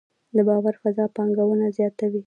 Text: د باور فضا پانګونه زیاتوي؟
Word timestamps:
د 0.35 0.37
باور 0.47 0.75
فضا 0.81 1.05
پانګونه 1.15 1.67
زیاتوي؟ 1.77 2.19